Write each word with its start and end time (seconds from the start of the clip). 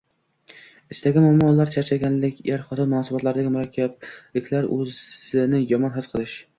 ishdagi 0.95 1.23
muammolar, 1.25 1.73
charchaganlik, 1.75 2.41
er-xotin 2.55 2.91
munosabatlaridagi 2.95 3.55
murakkabliklar, 3.59 4.71
o‘zini 4.81 5.67
yomon 5.75 5.99
his 6.01 6.15
qilish. 6.17 6.41